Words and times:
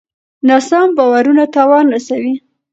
ناسم 0.47 0.87
باورونه 0.97 1.43
تاوان 1.55 1.85
رسوي. 1.95 2.33